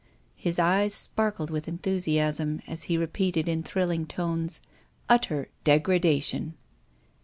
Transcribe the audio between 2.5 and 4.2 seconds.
as he re peated in thrilling